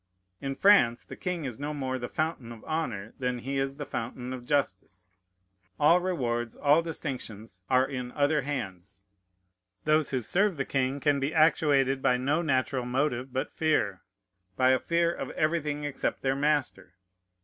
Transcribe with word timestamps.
In 0.41 0.55
France 0.55 1.03
the 1.03 1.15
king 1.15 1.45
is 1.45 1.59
no 1.59 1.75
more 1.75 1.99
the 1.99 2.09
fountain 2.09 2.51
of 2.51 2.63
honor 2.65 3.13
than 3.19 3.37
he 3.37 3.59
is 3.59 3.75
the 3.77 3.85
fountain 3.85 4.33
of 4.33 4.47
justice. 4.47 5.07
All 5.79 5.99
rewards, 6.01 6.55
all 6.55 6.81
distinctions, 6.81 7.61
are 7.69 7.87
in 7.87 8.11
other 8.13 8.41
hands. 8.41 9.05
Those 9.85 10.09
who 10.09 10.19
serve 10.21 10.57
the 10.57 10.65
king 10.65 10.99
can 10.99 11.19
be 11.19 11.35
actuated 11.35 12.01
by 12.01 12.17
no 12.17 12.41
natural 12.41 12.85
motive 12.87 13.31
but 13.31 13.51
fear, 13.51 14.01
by 14.55 14.71
a 14.71 14.79
fear 14.79 15.13
of 15.13 15.29
everything 15.37 15.83
except 15.83 16.23
their 16.23 16.35
master. 16.35 16.95